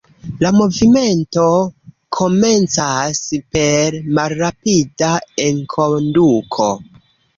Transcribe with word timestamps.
La 0.43 0.49
movimento 0.59 1.43
komencas 2.19 3.21
per 3.57 4.01
malrapida 4.21 5.13
enkonduko. 5.49 6.71